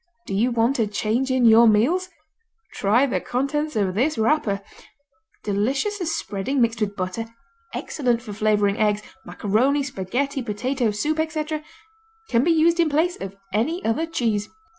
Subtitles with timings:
[0.25, 2.09] Do you want a change in your meals?
[2.73, 4.63] Try the contents of this wrapper!
[5.43, 7.25] Delicious as spreading mixed with butter,
[7.75, 11.63] excellent for flavoring eggs, macaroni, spaghetti, potatoes, soup, etc.
[12.29, 14.49] Can be used in place of any other cheese.